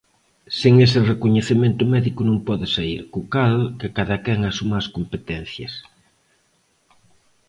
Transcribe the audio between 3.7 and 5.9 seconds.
que cadaquén asuma as competencias.